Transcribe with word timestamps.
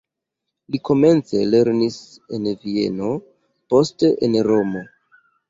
Li 0.75 0.77
komence 0.87 1.41
lernis 1.49 1.99
en 2.39 2.49
Vieno, 2.65 3.11
poste 3.75 4.13
en 4.31 4.41
Romo. 4.51 4.85